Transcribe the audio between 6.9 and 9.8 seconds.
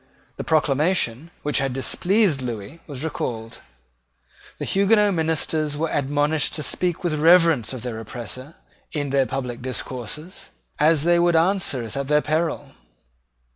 with reverence of their oppressor in their public